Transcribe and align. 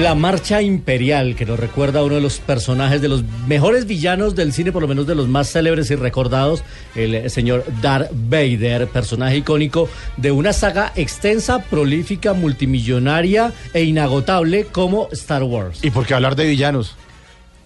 La 0.00 0.14
Marcha 0.14 0.62
Imperial, 0.62 1.34
que 1.34 1.44
nos 1.44 1.58
recuerda 1.58 2.00
a 2.00 2.04
uno 2.04 2.14
de 2.16 2.20
los 2.20 2.38
personajes 2.38 3.00
de 3.02 3.08
los 3.08 3.24
mejores 3.46 3.86
villanos 3.86 4.34
del 4.36 4.52
cine, 4.52 4.70
por 4.70 4.82
lo 4.82 4.88
menos 4.88 5.06
de 5.06 5.14
los 5.14 5.28
más 5.28 5.50
célebres 5.50 5.90
y 5.90 5.96
recordados, 5.96 6.62
el 6.94 7.28
señor 7.30 7.64
Darth 7.82 8.10
Vader, 8.12 8.86
personaje 8.88 9.38
icónico 9.38 9.88
de 10.16 10.30
una 10.30 10.52
saga 10.52 10.92
extensa, 10.94 11.62
prolífica, 11.64 12.32
multimillonaria 12.32 13.52
e 13.74 13.82
inagotable 13.82 14.64
como 14.66 15.08
Star 15.12 15.42
Wars. 15.42 15.80
¿Y 15.82 15.90
por 15.90 16.06
qué 16.06 16.14
hablar 16.14 16.36
de 16.36 16.46
villanos? 16.46 16.94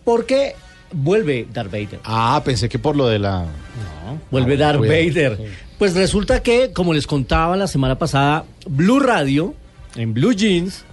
Porque 0.04 0.56
vuelve 0.92 1.46
Darth 1.52 1.70
Vader. 1.70 2.00
Ah, 2.04 2.40
pensé 2.44 2.68
que 2.68 2.78
por 2.78 2.96
lo 2.96 3.08
de 3.08 3.18
la... 3.18 3.42
No, 3.42 4.20
vuelve 4.30 4.54
Ah, 4.54 4.58
Darth 4.58 4.78
cuidado. 4.78 5.06
Vader. 5.38 5.38
Pues 5.78 5.94
resulta 5.94 6.42
que, 6.42 6.72
como 6.72 6.94
les 6.94 7.06
contaba 7.06 7.56
la 7.56 7.66
semana 7.66 7.98
pasada, 7.98 8.44
Blue 8.66 9.00
Radio, 9.00 9.54
en 9.96 10.14
Blue 10.14 10.32
Jeans, 10.32 10.84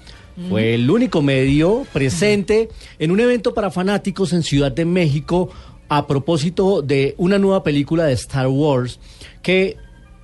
fue 0.47 0.75
el 0.75 0.89
único 0.89 1.21
medio 1.21 1.85
presente 1.91 2.69
en 2.97 3.11
un 3.11 3.19
evento 3.19 3.53
para 3.53 3.71
fanáticos 3.71 4.31
en 4.31 4.43
Ciudad 4.43 4.71
de 4.71 4.85
México 4.85 5.49
a 5.89 6.07
propósito 6.07 6.81
de 6.81 7.15
una 7.17 7.37
nueva 7.39 7.63
película 7.63 8.05
de 8.05 8.13
Star 8.13 8.47
Wars 8.47 8.99
que, 9.41 9.75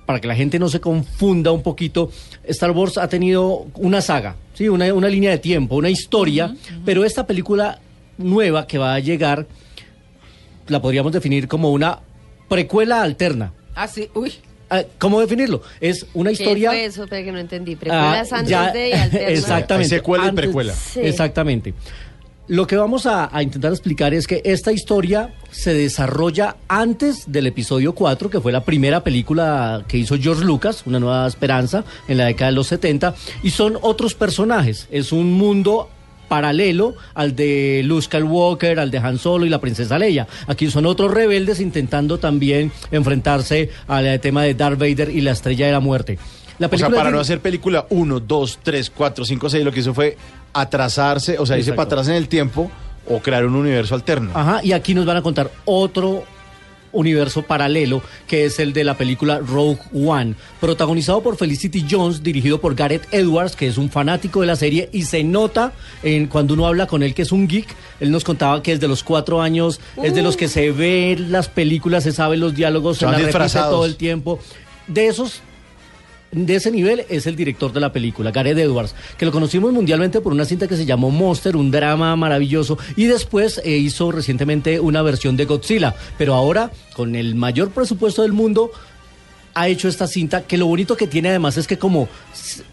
para 0.06 0.20
que 0.20 0.28
la 0.28 0.34
gente 0.34 0.58
no 0.58 0.68
se 0.68 0.80
confunda 0.80 1.50
un 1.50 1.62
poquito, 1.62 2.10
Star 2.44 2.70
Wars 2.70 2.96
ha 2.96 3.08
tenido 3.08 3.66
una 3.74 4.00
saga, 4.00 4.36
¿sí? 4.54 4.68
una, 4.68 4.94
una 4.94 5.08
línea 5.08 5.32
de 5.32 5.38
tiempo, 5.38 5.76
una 5.76 5.90
historia, 5.90 6.54
pero 6.84 7.04
esta 7.04 7.26
película 7.26 7.80
nueva 8.16 8.66
que 8.66 8.78
va 8.78 8.94
a 8.94 9.00
llegar 9.00 9.46
la 10.68 10.80
podríamos 10.80 11.12
definir 11.12 11.48
como 11.48 11.72
una 11.72 12.00
precuela 12.48 13.02
alterna. 13.02 13.52
Ah, 13.74 13.88
sí, 13.88 14.08
uy. 14.14 14.32
Ah, 14.68 14.82
¿Cómo 14.98 15.20
definirlo? 15.20 15.62
Es 15.80 16.06
una 16.14 16.32
historia... 16.32 16.70
¿Qué 16.70 16.76
fue 16.76 16.84
eso? 16.86 17.06
Que 17.06 17.30
no 17.32 17.38
entendí. 17.38 17.74
Ah, 17.74 17.78
Precuelas 17.78 18.32
antes 18.32 18.48
ya- 18.50 18.72
de 18.72 18.88
y 18.88 18.92
alternas. 18.92 19.30
Exactamente. 19.38 19.94
Hay 19.94 19.98
secuela 20.00 20.24
y 20.24 20.28
Antes- 20.28 20.44
precuela. 20.44 20.74
Sí. 20.74 21.00
Exactamente. 21.00 21.74
Lo 22.48 22.64
que 22.68 22.76
vamos 22.76 23.06
a, 23.06 23.28
a 23.36 23.42
intentar 23.42 23.72
explicar 23.72 24.14
es 24.14 24.28
que 24.28 24.40
esta 24.44 24.70
historia 24.70 25.34
se 25.50 25.74
desarrolla 25.74 26.54
antes 26.68 27.24
del 27.26 27.48
episodio 27.48 27.92
4, 27.92 28.30
que 28.30 28.40
fue 28.40 28.52
la 28.52 28.62
primera 28.62 29.02
película 29.02 29.84
que 29.88 29.98
hizo 29.98 30.16
George 30.16 30.44
Lucas, 30.44 30.84
Una 30.86 31.00
Nueva 31.00 31.26
Esperanza, 31.26 31.84
en 32.06 32.18
la 32.18 32.26
década 32.26 32.50
de 32.52 32.54
los 32.54 32.68
70, 32.68 33.16
y 33.42 33.50
son 33.50 33.76
otros 33.82 34.14
personajes. 34.14 34.86
Es 34.92 35.10
un 35.10 35.32
mundo 35.32 35.90
paralelo 36.28 36.94
al 37.14 37.34
de 37.34 37.82
Luke 37.84 38.02
Skywalker, 38.02 38.78
al 38.78 38.90
de 38.90 38.98
Han 38.98 39.18
Solo 39.18 39.46
y 39.46 39.48
la 39.48 39.60
princesa 39.60 39.98
Leia. 39.98 40.26
Aquí 40.46 40.70
son 40.70 40.86
otros 40.86 41.12
rebeldes 41.12 41.60
intentando 41.60 42.18
también 42.18 42.72
enfrentarse 42.90 43.70
al 43.88 44.06
eh, 44.06 44.18
tema 44.18 44.42
de 44.42 44.54
Darth 44.54 44.78
Vader 44.78 45.10
y 45.10 45.20
la 45.20 45.32
Estrella 45.32 45.66
de 45.66 45.72
la 45.72 45.80
Muerte. 45.80 46.18
La 46.58 46.66
O 46.66 46.70
sea, 46.70 46.78
película 46.78 46.96
para 46.96 47.10
no 47.10 47.20
hacer 47.20 47.40
película 47.40 47.86
1, 47.90 48.20
2, 48.20 48.58
3, 48.62 48.90
4, 48.90 49.24
5, 49.24 49.50
6, 49.50 49.64
lo 49.64 49.72
que 49.72 49.80
hizo 49.80 49.92
fue 49.92 50.16
atrasarse, 50.52 51.38
o 51.38 51.44
sea, 51.46 51.58
irse 51.58 51.72
para 51.72 51.86
atrás 51.86 52.08
en 52.08 52.14
el 52.14 52.28
tiempo 52.28 52.70
o 53.08 53.20
crear 53.20 53.44
un 53.44 53.54
universo 53.54 53.94
alterno. 53.94 54.30
Ajá, 54.34 54.60
y 54.64 54.72
aquí 54.72 54.94
nos 54.94 55.04
van 55.06 55.18
a 55.18 55.22
contar 55.22 55.50
otro 55.64 56.24
universo 56.96 57.42
paralelo 57.42 58.02
que 58.26 58.44
es 58.44 58.58
el 58.58 58.72
de 58.72 58.84
la 58.84 58.96
película 58.96 59.38
Rogue 59.38 59.78
One, 59.94 60.34
protagonizado 60.60 61.22
por 61.22 61.36
Felicity 61.36 61.86
Jones, 61.88 62.22
dirigido 62.22 62.60
por 62.60 62.74
Gareth 62.74 63.06
Edwards, 63.12 63.56
que 63.56 63.68
es 63.68 63.78
un 63.78 63.90
fanático 63.90 64.40
de 64.40 64.46
la 64.46 64.56
serie 64.56 64.88
y 64.92 65.02
se 65.02 65.22
nota 65.22 65.72
en 66.02 66.26
cuando 66.26 66.54
uno 66.54 66.66
habla 66.66 66.86
con 66.86 67.02
él 67.02 67.14
que 67.14 67.22
es 67.22 67.32
un 67.32 67.46
geek. 67.46 67.74
Él 68.00 68.10
nos 68.10 68.24
contaba 68.24 68.62
que 68.62 68.72
desde 68.72 68.88
los 68.88 69.02
cuatro 69.02 69.40
años 69.40 69.80
es 70.02 70.14
de 70.14 70.22
los 70.22 70.36
que 70.36 70.48
se 70.48 70.70
ve 70.72 71.16
las 71.18 71.48
películas, 71.48 72.04
se 72.04 72.12
sabe 72.12 72.36
los 72.36 72.54
diálogos, 72.54 72.98
se 72.98 73.06
las 73.06 73.22
repite 73.22 73.58
todo 73.58 73.84
el 73.84 73.96
tiempo. 73.96 74.38
De 74.86 75.08
esos 75.08 75.42
de 76.44 76.56
ese 76.56 76.70
nivel 76.70 77.06
es 77.08 77.26
el 77.26 77.34
director 77.34 77.72
de 77.72 77.80
la 77.80 77.92
película, 77.92 78.30
Gareth 78.30 78.58
Edwards, 78.58 78.94
que 79.16 79.24
lo 79.24 79.32
conocimos 79.32 79.72
mundialmente 79.72 80.20
por 80.20 80.32
una 80.32 80.44
cinta 80.44 80.68
que 80.68 80.76
se 80.76 80.84
llamó 80.84 81.10
Monster, 81.10 81.56
un 81.56 81.70
drama 81.70 82.14
maravilloso, 82.14 82.78
y 82.94 83.06
después 83.06 83.60
eh, 83.64 83.76
hizo 83.76 84.12
recientemente 84.12 84.78
una 84.78 85.00
versión 85.00 85.36
de 85.36 85.46
Godzilla, 85.46 85.94
pero 86.18 86.34
ahora 86.34 86.70
con 86.94 87.16
el 87.16 87.34
mayor 87.34 87.70
presupuesto 87.70 88.20
del 88.20 88.34
mundo 88.34 88.70
ha 89.54 89.68
hecho 89.68 89.88
esta 89.88 90.06
cinta 90.06 90.42
que 90.42 90.58
lo 90.58 90.66
bonito 90.66 90.98
que 90.98 91.06
tiene 91.06 91.30
además 91.30 91.56
es 91.56 91.66
que 91.66 91.78
como 91.78 92.10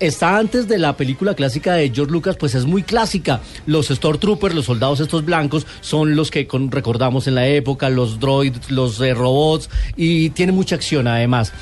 está 0.02 0.38
antes 0.38 0.68
de 0.68 0.78
la 0.78 0.98
película 0.98 1.34
clásica 1.34 1.76
de 1.76 1.90
George 1.90 2.12
Lucas, 2.12 2.36
pues 2.36 2.56
es 2.56 2.66
muy 2.66 2.84
clásica. 2.84 3.40
Los 3.66 3.88
Stormtroopers, 3.88 4.54
los 4.54 4.66
soldados 4.66 5.00
estos 5.00 5.24
blancos, 5.24 5.66
son 5.80 6.18
los 6.18 6.30
que 6.30 6.46
recordamos 6.70 7.28
en 7.28 7.36
la 7.36 7.48
época, 7.48 7.90
los 7.90 8.20
droids, 8.20 8.70
los 8.70 9.00
eh, 9.00 9.14
robots, 9.14 9.70
y 9.96 10.32
tiene 10.32 10.52
mucha 10.52 10.76
acción 10.76 11.08
además. 11.08 11.54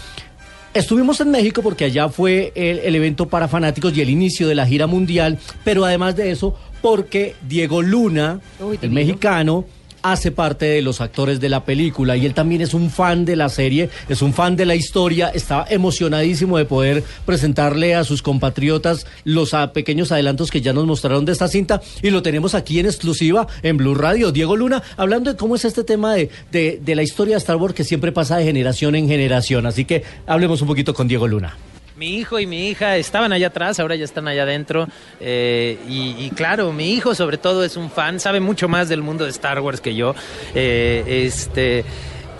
Estuvimos 0.73 1.19
en 1.19 1.31
México 1.31 1.61
porque 1.61 1.85
allá 1.85 2.07
fue 2.07 2.53
el, 2.55 2.79
el 2.79 2.95
evento 2.95 3.27
para 3.27 3.49
fanáticos 3.49 3.95
y 3.95 4.01
el 4.01 4.09
inicio 4.09 4.47
de 4.47 4.55
la 4.55 4.65
gira 4.65 4.87
mundial, 4.87 5.37
pero 5.65 5.83
además 5.83 6.15
de 6.15 6.31
eso, 6.31 6.55
porque 6.81 7.35
Diego 7.47 7.81
Luna, 7.81 8.39
Uy, 8.59 8.75
el 8.75 8.81
divino. 8.81 8.95
mexicano, 8.95 9.65
hace 10.01 10.31
parte 10.31 10.65
de 10.65 10.81
los 10.81 11.01
actores 11.01 11.39
de 11.39 11.49
la 11.49 11.65
película 11.65 12.17
y 12.17 12.25
él 12.25 12.33
también 12.33 12.61
es 12.61 12.73
un 12.73 12.89
fan 12.89 13.25
de 13.25 13.35
la 13.35 13.49
serie, 13.49 13.89
es 14.09 14.21
un 14.21 14.33
fan 14.33 14.55
de 14.55 14.65
la 14.65 14.75
historia, 14.75 15.29
estaba 15.29 15.65
emocionadísimo 15.69 16.57
de 16.57 16.65
poder 16.65 17.03
presentarle 17.25 17.95
a 17.95 18.03
sus 18.03 18.21
compatriotas 18.21 19.05
los 19.23 19.53
ah, 19.53 19.73
pequeños 19.73 20.11
adelantos 20.11 20.51
que 20.51 20.61
ya 20.61 20.73
nos 20.73 20.85
mostraron 20.85 21.25
de 21.25 21.31
esta 21.31 21.47
cinta 21.47 21.81
y 22.01 22.09
lo 22.09 22.21
tenemos 22.21 22.55
aquí 22.55 22.79
en 22.79 22.85
exclusiva 22.85 23.47
en 23.63 23.77
Blue 23.77 23.95
Radio. 23.95 24.31
Diego 24.31 24.55
Luna, 24.55 24.83
hablando 24.97 25.31
de 25.31 25.37
cómo 25.37 25.55
es 25.55 25.65
este 25.65 25.83
tema 25.83 26.13
de, 26.13 26.29
de, 26.51 26.79
de 26.83 26.95
la 26.95 27.03
historia 27.03 27.35
de 27.35 27.39
Star 27.39 27.57
Wars 27.57 27.73
que 27.73 27.83
siempre 27.83 28.11
pasa 28.11 28.37
de 28.37 28.45
generación 28.45 28.95
en 28.95 29.07
generación, 29.07 29.65
así 29.65 29.85
que 29.85 30.03
hablemos 30.25 30.61
un 30.61 30.67
poquito 30.67 30.93
con 30.93 31.07
Diego 31.07 31.27
Luna. 31.27 31.55
Mi 32.01 32.17
hijo 32.17 32.39
y 32.39 32.47
mi 32.47 32.69
hija 32.69 32.97
estaban 32.97 33.31
allá 33.31 33.49
atrás, 33.49 33.79
ahora 33.79 33.95
ya 33.95 34.05
están 34.05 34.27
allá 34.27 34.41
adentro. 34.41 34.87
eh, 35.19 35.77
y, 35.87 36.31
claro, 36.31 36.73
mi 36.73 36.95
hijo 36.95 37.13
sobre 37.13 37.37
todo 37.37 37.63
es 37.63 37.77
un 37.77 37.91
fan, 37.91 38.19
sabe 38.19 38.39
mucho 38.39 38.67
más 38.67 38.89
del 38.89 39.03
mundo 39.03 39.23
de 39.23 39.29
Star 39.29 39.59
Wars 39.59 39.81
que 39.81 39.93
yo. 39.93 40.15
eh, 40.55 41.03
este. 41.27 41.85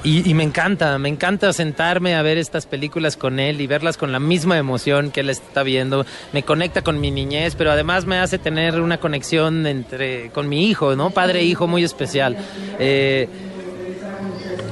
Y, 0.04 0.28
y 0.28 0.34
me 0.34 0.42
encanta, 0.42 0.98
me 0.98 1.10
encanta 1.10 1.54
sentarme 1.54 2.16
a 2.16 2.24
ver 2.24 2.40
estas 2.40 2.66
películas 2.66 3.18
con 3.18 3.40
él 3.40 3.62
y 3.62 3.68
verlas 3.68 3.98
con 3.98 4.12
la 4.12 4.20
misma 4.20 4.58
emoción 4.58 5.12
que 5.12 5.20
él 5.20 5.30
está 5.30 5.62
viendo. 5.62 6.08
Me 6.34 6.42
conecta 6.42 6.82
con 6.82 7.00
mi 7.00 7.12
niñez, 7.12 7.54
pero 7.54 7.70
además 7.70 8.08
me 8.08 8.18
hace 8.18 8.40
tener 8.40 8.82
una 8.82 9.00
conexión 9.00 9.68
entre 9.68 10.32
con 10.32 10.50
mi 10.50 10.72
hijo, 10.72 10.96
¿no? 10.96 11.12
Padre 11.12 11.42
e 11.42 11.44
hijo 11.44 11.68
muy 11.68 11.84
especial. 11.84 12.36
Eh, 12.80 13.30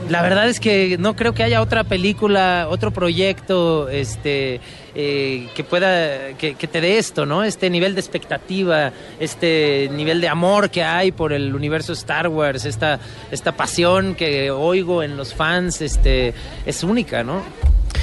la 0.10 0.22
verdad 0.22 0.50
es 0.50 0.60
que 0.60 0.98
no 1.00 1.16
creo 1.16 1.34
que 1.34 1.44
haya 1.44 1.62
otra 1.62 1.84
película, 1.84 2.68
otro 2.70 2.92
proyecto, 2.92 3.90
este, 3.90 4.60
eh, 4.96 5.48
que 5.56 5.64
pueda, 5.64 6.34
que, 6.38 6.56
que 6.56 6.68
te 6.68 6.82
dé 6.82 6.98
esto, 6.98 7.26
¿no? 7.26 7.44
Este 7.44 7.70
nivel 7.70 7.94
de 7.94 8.02
expectativa, 8.02 8.92
este 9.20 9.90
nivel 9.94 10.20
de 10.20 10.28
amor 10.28 10.70
que 10.72 10.84
hay 10.84 11.12
por 11.12 11.32
el 11.32 11.54
universo 11.54 11.94
Star 11.94 12.28
Wars, 12.28 12.66
esta, 12.66 13.00
esta 13.32 13.52
pasión 13.52 14.16
que 14.16 14.52
oigo 14.52 15.04
en 15.04 15.16
los 15.16 15.34
fans, 15.34 15.82
este, 15.82 16.34
es 16.66 16.84
única, 16.84 17.24
¿no? 17.24 17.44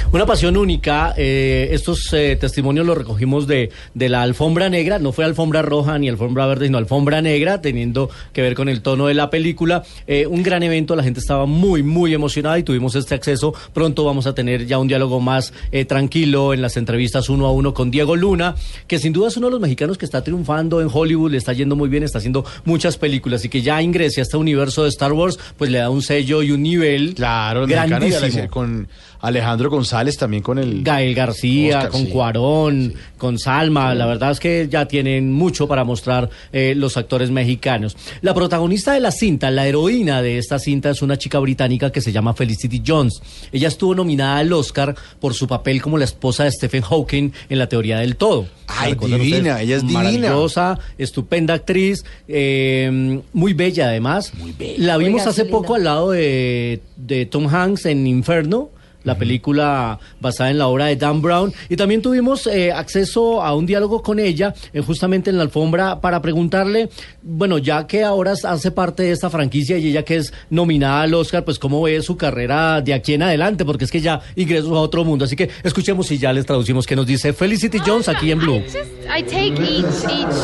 Una 0.09 0.25
pasión 0.25 0.55
única. 0.55 1.13
eh, 1.17 1.67
estos 1.71 2.11
eh, 2.13 2.37
testimonios 2.39 2.85
los 2.85 2.97
recogimos 2.97 3.45
de, 3.45 3.71
de 3.93 4.09
la 4.09 4.21
alfombra 4.21 4.69
negra. 4.69 4.99
No 4.99 5.11
fue 5.11 5.25
alfombra 5.25 5.61
roja 5.61 5.99
ni 5.99 6.07
alfombra 6.07 6.45
verde, 6.47 6.67
sino 6.67 6.77
alfombra 6.77 7.21
negra, 7.21 7.61
teniendo 7.61 8.09
que 8.31 8.41
ver 8.41 8.55
con 8.55 8.69
el 8.69 8.81
tono 8.81 9.07
de 9.07 9.13
la 9.13 9.29
película. 9.29 9.83
Eh, 10.07 10.25
un 10.25 10.43
gran 10.43 10.63
evento. 10.63 10.95
La 10.95 11.03
gente 11.03 11.19
estaba 11.19 11.45
muy, 11.45 11.83
muy 11.83 12.13
emocionada 12.13 12.57
y 12.57 12.63
tuvimos 12.63 12.95
este 12.95 13.15
acceso. 13.15 13.53
Pronto 13.73 14.05
vamos 14.05 14.27
a 14.27 14.33
tener 14.33 14.65
ya 14.65 14.79
un 14.79 14.87
diálogo 14.87 15.19
más 15.19 15.51
eh, 15.71 15.83
tranquilo 15.83 16.53
en 16.53 16.61
las 16.61 16.77
entrevistas 16.77 17.29
uno 17.29 17.45
a 17.45 17.51
uno 17.51 17.73
con 17.73 17.91
Diego 17.91 18.15
Luna, 18.15 18.55
que 18.87 18.99
sin 18.99 19.11
duda 19.11 19.27
es 19.27 19.35
uno 19.35 19.47
de 19.47 19.51
los 19.51 19.61
mexicanos 19.61 19.97
que 19.97 20.05
está 20.05 20.23
triunfando 20.23 20.81
en 20.81 20.87
Hollywood, 20.91 21.31
le 21.31 21.37
está 21.37 21.51
yendo 21.51 21.75
muy 21.75 21.89
bien, 21.89 22.03
está 22.03 22.19
haciendo 22.19 22.45
muchas 22.63 22.97
películas 22.97 23.43
y 23.43 23.49
que 23.49 23.61
ya 23.61 23.81
ingrese 23.81 24.21
a 24.21 24.23
este 24.23 24.37
universo 24.37 24.83
de 24.83 24.89
Star 24.89 25.11
Wars, 25.11 25.37
pues 25.57 25.69
le 25.69 25.79
da 25.79 25.89
un 25.89 26.01
sello 26.01 26.41
y 26.41 26.51
un 26.51 26.63
nivel 26.63 27.13
Claro, 27.13 27.67
grandísimo. 27.67 28.47
Con 28.49 28.87
Alejandro 29.19 29.69
González 29.69 29.96
también 30.17 30.43
con 30.43 30.57
el... 30.59 30.83
Gael 30.83 31.13
García, 31.13 31.77
Oscar, 31.77 31.91
con 31.91 32.01
sí. 32.01 32.07
Cuarón, 32.07 32.93
con 33.17 33.39
Salma, 33.39 33.93
la 33.95 34.05
verdad 34.05 34.31
es 34.31 34.39
que 34.39 34.67
ya 34.69 34.87
tienen 34.87 35.31
mucho 35.33 35.67
para 35.67 35.83
mostrar 35.83 36.29
eh, 36.53 36.73
los 36.75 36.97
actores 36.97 37.31
mexicanos. 37.31 37.97
La 38.21 38.33
protagonista 38.33 38.93
de 38.93 38.99
la 38.99 39.11
cinta, 39.11 39.51
la 39.51 39.67
heroína 39.67 40.21
de 40.21 40.37
esta 40.37 40.59
cinta 40.59 40.89
es 40.91 41.01
una 41.01 41.17
chica 41.17 41.39
británica 41.39 41.91
que 41.91 42.01
se 42.01 42.11
llama 42.11 42.33
Felicity 42.33 42.81
Jones. 42.85 43.21
Ella 43.51 43.67
estuvo 43.67 43.95
nominada 43.95 44.37
al 44.37 44.53
Oscar 44.53 44.95
por 45.19 45.33
su 45.33 45.47
papel 45.47 45.81
como 45.81 45.97
la 45.97 46.05
esposa 46.05 46.43
de 46.43 46.51
Stephen 46.51 46.81
Hawking 46.83 47.31
en 47.49 47.59
La 47.59 47.67
teoría 47.67 47.99
del 47.99 48.15
todo. 48.15 48.47
Ay, 48.67 48.93
¿Recuerdan 48.93 49.19
divina, 49.21 49.37
ustedes? 49.37 49.61
ella 49.61 49.75
es 49.77 49.81
divina. 49.81 49.99
Maravillosa, 49.99 50.79
estupenda 50.97 51.53
actriz, 51.53 52.03
eh, 52.27 53.21
muy 53.33 53.53
bella 53.53 53.87
además. 53.87 54.33
La 54.77 54.97
vimos 54.97 55.21
Oiga, 55.21 55.31
hace 55.31 55.45
poco 55.45 55.75
al 55.75 55.85
lado 55.85 56.11
de, 56.11 56.81
de 56.97 57.25
Tom 57.25 57.47
Hanks 57.47 57.85
en 57.85 58.05
Inferno. 58.07 58.69
La 59.07 59.17
película 59.17 59.99
basada 60.19 60.51
en 60.51 60.59
la 60.59 60.67
obra 60.67 60.85
de 60.85 60.97
Dan 60.97 61.21
Brown. 61.21 61.53
Y 61.69 61.75
también 61.75 62.01
tuvimos 62.01 62.45
eh, 62.45 62.71
acceso 62.71 63.41
a 63.41 63.55
un 63.55 63.65
diálogo 63.65 64.03
con 64.03 64.19
ella, 64.19 64.53
eh, 64.73 64.81
justamente 64.81 65.29
en 65.29 65.37
la 65.37 65.43
alfombra, 65.43 65.99
para 66.01 66.21
preguntarle, 66.21 66.89
bueno, 67.23 67.57
ya 67.57 67.87
que 67.87 68.03
ahora 68.03 68.33
hace 68.33 68.71
parte 68.71 69.03
de 69.03 69.11
esta 69.11 69.29
franquicia 69.29 69.77
y 69.77 69.87
ella 69.87 70.03
que 70.03 70.17
es 70.17 70.33
nominada 70.49 71.01
al 71.01 71.13
Oscar, 71.13 71.43
pues 71.43 71.57
cómo 71.57 71.81
ve 71.81 72.01
su 72.01 72.17
carrera 72.17 72.81
de 72.81 72.93
aquí 72.93 73.13
en 73.13 73.23
adelante, 73.23 73.65
porque 73.65 73.85
es 73.85 73.91
que 73.91 74.01
ya 74.01 74.21
ingresó 74.35 74.75
a 74.75 74.81
otro 74.81 75.03
mundo. 75.03 75.25
Así 75.25 75.35
que 75.35 75.49
escuchemos 75.63 76.11
y 76.11 76.17
ya 76.17 76.33
les 76.33 76.45
traducimos 76.45 76.85
qué 76.85 76.95
nos 76.95 77.07
dice 77.07 77.33
Felicity 77.33 77.79
Jones 77.79 78.09
aquí 78.09 78.31
en 78.31 78.39
Blue. 78.39 78.61
I 79.09 79.21
take 79.21 79.57
each 79.61 80.03
each 80.09 80.37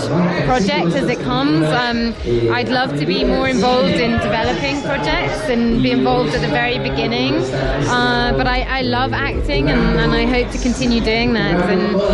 project 0.46 0.96
as 0.96 1.10
it 1.10 1.20
comes. 1.24 1.68
Um, 1.68 2.14
I'd 2.54 2.70
love 2.70 2.98
to 2.98 3.06
be 3.06 3.26
more 3.26 3.50
involved 3.50 4.00
in 4.00 4.12
developing 4.20 4.82
projects 4.84 5.50
and 5.50 5.84
be 5.84 5.92
involved 5.92 6.34
at 6.34 6.42
the 6.42 6.48
very 6.48 6.80
beginning. 6.80 7.34
Uh, 7.34 8.34
but 8.38 8.48
I, 8.48 8.53
I 8.62 8.82
love 8.82 9.14
acting 9.14 9.70
and, 9.70 10.00
and 10.00 10.12
I 10.12 10.26
hope 10.26 10.52
to 10.52 10.58
continue 10.58 11.02
doing 11.02 11.34
that 11.34 11.70
and. 11.70 12.13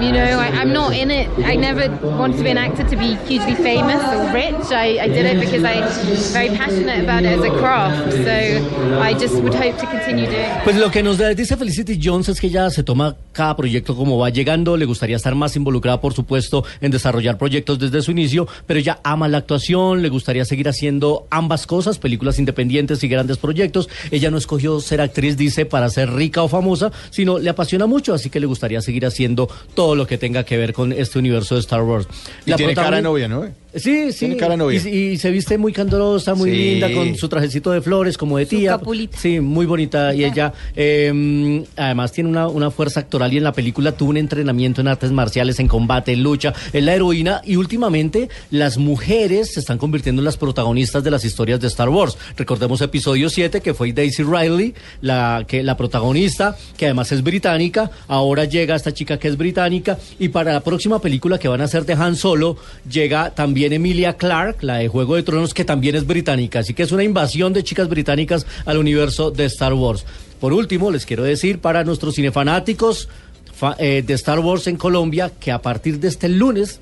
You 0.00 0.12
know, 0.12 0.38
I, 0.38 0.48
I'm 0.48 0.72
not 0.72 0.94
in 0.94 1.10
it. 1.10 1.28
I 1.44 1.56
never 1.56 1.88
wanted 2.18 2.36
to 2.38 2.42
be 2.42 2.50
an 2.50 2.58
actor 2.58 2.84
to 2.84 2.96
be 2.96 3.16
hugely 3.26 3.54
famous 3.54 4.02
or 4.12 4.32
rich. 4.32 4.70
I, 4.70 4.98
I 5.04 5.08
did 5.08 5.24
it 5.26 5.40
because 5.40 5.64
I'm 5.64 5.84
very 6.32 6.50
passionate 6.56 7.02
about 7.02 7.24
it 7.24 7.38
as 7.38 7.44
a 7.44 7.50
craft. 7.58 8.12
So 8.12 9.00
I 9.00 9.14
just 9.14 9.34
would 9.42 9.54
hope 9.54 9.76
to 9.78 9.86
continue 9.86 10.26
doing. 10.26 10.50
Pues 10.64 10.76
lo 10.76 10.90
que 10.90 11.02
nos 11.02 11.18
dice 11.36 11.56
Felicity 11.56 11.98
Jones 12.02 12.28
es 12.28 12.40
que 12.40 12.48
ella 12.48 12.70
se 12.70 12.82
toma 12.82 13.16
cada 13.32 13.56
proyecto 13.56 13.96
como 13.96 14.18
va 14.18 14.30
llegando, 14.30 14.76
le 14.76 14.84
gustaría 14.84 15.16
estar 15.16 15.34
más 15.34 15.56
involucrada, 15.56 16.00
por 16.00 16.14
supuesto, 16.14 16.64
en 16.80 16.90
desarrollar 16.90 17.38
proyectos 17.38 17.78
desde 17.78 18.02
su 18.02 18.10
inicio, 18.10 18.46
pero 18.66 18.80
ella 18.80 19.00
ama 19.02 19.28
la 19.28 19.38
actuación, 19.38 20.02
le 20.02 20.08
gustaría 20.08 20.44
seguir 20.44 20.68
haciendo 20.68 21.26
ambas 21.30 21.66
cosas, 21.66 21.98
películas 21.98 22.38
independientes 22.38 23.02
y 23.02 23.08
grandes 23.08 23.38
proyectos. 23.38 23.88
Ella 24.10 24.30
no 24.30 24.38
escogió 24.38 24.80
ser 24.80 25.00
actriz, 25.00 25.36
dice, 25.36 25.66
para 25.66 25.90
ser 25.90 26.12
rica 26.12 26.42
o 26.42 26.48
famosa, 26.48 26.92
sino 27.10 27.38
le 27.38 27.50
apasiona 27.50 27.86
mucho, 27.86 28.14
así 28.14 28.30
que 28.30 28.40
le 28.40 28.46
gustaría 28.46 28.80
seguir 28.80 29.06
haciendo 29.06 29.48
todo 29.74 29.94
lo 29.96 30.06
que 30.06 30.18
tenga 30.18 30.44
que 30.44 30.56
ver 30.56 30.72
con 30.72 30.92
este 30.92 31.18
universo 31.18 31.54
de 31.54 31.60
Star 31.60 31.82
Wars. 31.82 32.06
Y 32.44 32.52
tiene 32.54 32.74
cara 32.74 32.96
de 32.96 33.02
novia, 33.02 33.28
¿no? 33.28 33.48
Sí, 33.76 34.12
sí. 34.12 34.20
Tiene 34.20 34.36
cara 34.36 34.52
de 34.52 34.56
novia. 34.58 34.80
Y, 34.84 34.88
y 35.12 35.18
se 35.18 35.30
viste 35.30 35.58
muy 35.58 35.72
candorosa, 35.72 36.34
muy 36.34 36.50
Sí. 36.50 36.56
linda, 36.56 36.92
con 36.92 37.14
su 37.16 37.28
trajecito 37.28 37.70
de 37.70 37.80
flores, 37.80 38.16
como 38.18 38.38
de 38.38 38.46
tía. 38.46 38.70
capulita. 38.72 39.18
Sí, 39.18 39.40
muy 39.40 39.66
bonita. 39.66 40.14
Y 40.14 40.24
ella, 40.24 40.52
eh, 40.74 41.64
además, 41.76 42.12
tiene 42.12 42.30
una, 42.30 42.48
una 42.48 42.70
fuerza 42.70 43.00
actoral 43.00 43.32
y 43.32 43.36
en 43.38 43.44
la 43.44 43.52
película 43.52 43.92
tuvo 43.92 44.10
un 44.10 44.16
entrenamiento 44.16 44.80
en 44.80 44.88
artes 44.88 45.12
marciales, 45.12 45.58
en 45.60 45.68
combate, 45.68 46.12
en 46.12 46.22
lucha. 46.22 46.52
Es 46.72 46.82
la 46.82 46.94
heroína 46.94 47.40
y 47.44 47.56
últimamente 47.56 48.28
las 48.50 48.78
mujeres 48.78 49.52
se 49.54 49.60
están 49.60 49.78
convirtiendo 49.78 50.20
en 50.20 50.24
las 50.24 50.36
protagonistas 50.36 51.04
de 51.04 51.10
las 51.10 51.24
historias 51.24 51.60
de 51.60 51.66
Star 51.68 51.88
Wars. 51.88 52.16
Recordemos 52.36 52.80
episodio 52.80 53.28
7, 53.28 53.60
que 53.60 53.74
fue 53.74 53.92
Daisy 53.92 54.22
Riley, 54.22 54.74
la, 55.00 55.44
que, 55.46 55.62
la 55.62 55.76
protagonista, 55.76 56.56
que 56.76 56.86
además 56.86 57.12
es 57.12 57.22
británica. 57.22 57.90
Ahora 58.08 58.44
llega 58.44 58.74
esta 58.74 58.92
chica 58.92 59.18
que 59.18 59.28
es 59.28 59.36
británica. 59.36 59.98
Y 60.18 60.28
para 60.28 60.52
la 60.52 60.60
próxima 60.60 61.00
película 61.00 61.38
que 61.38 61.48
van 61.48 61.60
a 61.60 61.64
hacer 61.64 61.84
de 61.84 61.92
Han 61.94 62.16
Solo, 62.16 62.56
llega 62.90 63.30
también 63.34 63.65
Emilia 63.72 64.16
Clarke, 64.16 64.62
la 64.64 64.76
de 64.78 64.88
Juego 64.88 65.16
de 65.16 65.22
Tronos, 65.22 65.54
que 65.54 65.64
también 65.64 65.94
es 65.96 66.06
británica. 66.06 66.60
Así 66.60 66.74
que 66.74 66.82
es 66.82 66.92
una 66.92 67.02
invasión 67.04 67.52
de 67.52 67.64
chicas 67.64 67.88
británicas 67.88 68.46
al 68.64 68.78
universo 68.78 69.30
de 69.30 69.44
Star 69.46 69.74
Wars. 69.74 70.04
Por 70.40 70.52
último, 70.52 70.90
les 70.90 71.06
quiero 71.06 71.22
decir 71.24 71.58
para 71.60 71.84
nuestros 71.84 72.14
cinefanáticos 72.14 73.08
fa- 73.54 73.76
eh, 73.78 74.02
de 74.06 74.14
Star 74.14 74.38
Wars 74.40 74.66
en 74.66 74.76
Colombia 74.76 75.32
que 75.40 75.50
a 75.52 75.62
partir 75.62 75.98
de 76.00 76.08
este 76.08 76.28
lunes 76.28 76.80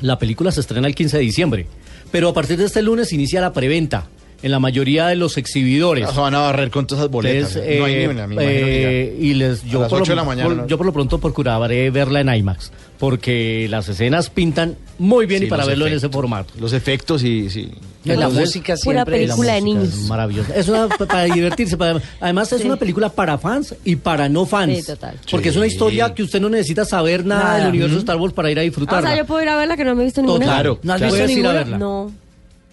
la 0.00 0.18
película 0.18 0.50
se 0.50 0.60
estrena 0.60 0.86
el 0.88 0.94
15 0.94 1.16
de 1.18 1.22
diciembre. 1.22 1.66
Pero 2.10 2.28
a 2.28 2.34
partir 2.34 2.56
de 2.58 2.64
este 2.64 2.82
lunes 2.82 3.12
inicia 3.12 3.40
la 3.40 3.52
preventa 3.52 4.06
en 4.42 4.50
la 4.50 4.58
mayoría 4.58 5.06
de 5.06 5.16
los 5.16 5.36
exhibidores. 5.38 6.10
Se 6.10 6.20
van 6.20 6.34
a 6.34 6.40
barrer 6.40 6.70
con 6.70 6.86
todas 6.86 7.02
esas 7.02 7.10
boletas. 7.12 7.54
Entonces, 7.56 7.78
no 7.78 7.84
hay 7.84 7.94
eh, 7.94 7.98
ni 7.98 8.06
una, 8.06 8.26
me 8.26 8.36
que 8.36 9.02
eh, 9.04 9.16
y 9.20 9.34
les, 9.34 9.62
yo, 9.64 9.80
las 9.80 9.88
por 9.88 9.98
lo, 9.98 10.02
8 10.02 10.12
de 10.12 10.16
la 10.16 10.24
mañana, 10.24 10.48
por- 10.48 10.56
¿no? 10.56 10.66
yo 10.66 10.76
por 10.76 10.86
lo 10.86 10.92
pronto 10.92 11.18
procuraré 11.18 11.90
verla 11.90 12.20
en 12.20 12.34
IMAX, 12.34 12.72
porque 12.98 13.66
las 13.70 13.88
escenas 13.88 14.30
pintan 14.30 14.76
muy 14.98 15.26
bien 15.26 15.40
Sí, 15.40 15.46
y 15.46 15.50
para 15.50 15.64
verlo 15.64 15.86
en 15.86 15.92
efectos. 15.92 16.08
ese 16.10 16.12
formato. 16.12 16.54
Los 16.60 16.72
efectos 16.72 17.22
y 17.24 17.50
sí. 17.50 17.70
la 18.04 18.14
Entonces, 18.14 18.40
música 18.40 18.74
pura 18.74 18.94
siempre 19.04 19.16
es- 19.22 19.28
película 19.30 19.52
de 19.54 19.60
niños. 19.62 19.88
Es 19.88 20.08
maravillosa. 20.08 20.54
Es 20.56 20.68
una 20.68 20.88
pa- 20.98 21.06
para 21.06 21.24
divertirse. 21.24 21.76
para- 21.76 22.00
además, 22.20 22.52
es 22.52 22.60
Sí. 22.62 22.66
una 22.66 22.76
película 22.76 23.08
para 23.10 23.38
fans 23.38 23.74
y 23.84 23.96
para 23.96 24.28
no 24.28 24.44
fans. 24.46 24.76
Sí, 24.78 24.86
total. 24.86 25.16
Porque 25.30 25.48
es 25.50 25.56
una 25.56 25.66
historia 25.66 26.14
que 26.14 26.22
usted 26.22 26.40
no 26.40 26.48
necesita 26.48 26.84
saber 26.84 27.24
nada, 27.24 27.42
Nada. 27.44 27.58
del 27.58 27.68
universo 27.68 27.94
de 27.94 28.00
Star 28.00 28.16
Wars 28.16 28.34
para 28.34 28.50
ir 28.50 28.58
a 28.58 28.62
Ah, 28.62 28.64
o 28.64 28.66
disfrutarla. 28.66 29.08
sea, 29.10 29.18
yo 29.18 29.24
puedo 29.26 29.42
ir 29.42 29.48
a 29.48 29.56
verla 29.56 29.76
que 29.76 29.84
no 29.84 29.94
me 29.94 30.02
he 30.02 30.04
visto 30.06 30.20
ninguna. 30.22 30.44
Claro, 30.44 30.78
¿No 30.82 30.92
has 30.92 30.98
claro. 30.98 31.14
visto 31.14 31.30
ir 31.30 31.32
a 31.32 31.34
ninguna? 31.36 31.52
verla. 31.52 31.78
No. 31.78 32.12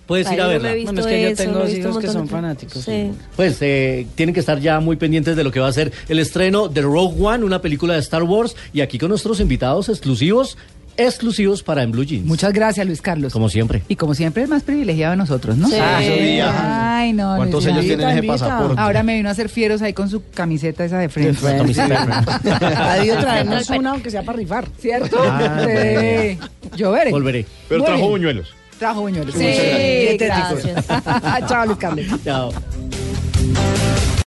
Puedes 0.10 0.30
ir 0.30 0.42
a 0.42 0.44
no 0.44 0.50
verla. 0.50 0.70
Bueno, 0.84 1.00
es 1.00 1.06
que 1.08 1.22
yo 1.22 1.28
eso, 1.30 1.44
tengo 1.44 1.60
no 1.60 1.70
hijos 1.70 1.98
que 2.00 2.08
son 2.08 2.26
de- 2.26 2.32
fanáticos, 2.32 2.84
Sí. 2.84 3.12
Pues 3.38 3.58
eh, 3.62 4.06
tienen 4.16 4.34
que 4.34 4.42
estar 4.42 4.60
ya 4.60 4.82
muy 4.82 4.98
pendientes 4.98 5.38
de 5.38 5.44
lo 5.46 5.52
que 5.52 5.62
va 5.62 5.68
a 5.70 5.72
ser 5.72 5.94
el 6.10 6.20
estreno 6.20 6.68
de 6.68 6.82
Rogue 6.82 7.16
One, 7.24 7.46
una 7.46 7.62
película 7.62 7.94
de 7.94 8.00
Star 8.02 8.24
Wars, 8.24 8.56
y 8.74 8.82
aquí 8.82 8.98
con 8.98 9.10
nuestros 9.10 9.40
invitados 9.40 9.88
exclusivos, 9.88 10.58
exclusivos 10.98 11.64
para 11.64 11.84
En 11.84 11.92
Blue 11.92 12.04
Jeans. 12.04 12.26
Muchas 12.26 12.52
gracias, 12.52 12.86
Luis 12.86 13.02
Carlos. 13.02 13.32
Como 13.32 13.48
siempre. 13.48 13.84
Y 13.88 13.96
como 13.96 14.14
siempre, 14.16 14.44
el 14.44 14.50
más 14.50 14.64
privilegiado 14.64 15.12
de 15.12 15.18
nosotros, 15.18 15.56
¿no? 15.56 15.70
Sí. 15.70 15.76
Ah, 15.80 16.04
eso 16.04 16.22
día. 16.22 16.98
Ay, 16.98 17.14
no. 17.14 17.36
¿Cuántos 17.38 17.64
Luis, 17.64 17.68
años 17.76 17.84
invita, 17.86 17.98
tienen 18.00 18.18
ese 18.18 18.26
invita. 18.26 18.46
pasaporte? 18.48 18.82
Ahora 18.82 19.04
me 19.04 19.16
vino 19.16 19.30
a 19.30 19.32
hacer 19.32 19.48
fieros 19.48 19.82
ahí 19.82 19.94
con 19.94 20.10
su 20.10 20.24
camiseta 20.34 20.84
esa 20.84 20.98
de 20.98 21.08
frente. 21.08 21.38
Ha 21.48 22.96
debido 22.98 23.18
traernos 23.20 23.70
una 23.70 23.92
aunque 23.92 24.12
sea 24.12 24.24
para 24.24 24.38
rifar. 24.38 24.66
¿Cierto? 24.80 25.18
Ah, 25.22 25.62
sí. 25.66 26.38
Yo 26.76 26.92
veré. 26.92 27.12
Volveré. 27.12 27.46
Pero 27.70 27.80
Muy 27.80 27.86
trajo 27.86 28.00
bien. 28.02 28.12
buñuelos. 28.12 28.54
Trajo 28.80 29.02
buñuelos. 29.02 29.36
Sí, 29.36 30.18
gracias. 30.18 30.88
Chao, 31.48 31.66
Luis 31.66 31.78
Carlos. 31.78 32.06
Chao. 32.24 32.52